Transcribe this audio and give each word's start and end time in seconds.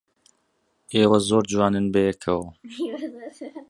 ئێوە 0.93 1.17
زۆر 1.27 1.43
جوانن 1.51 1.85
بەیەکەوە. 1.93 2.47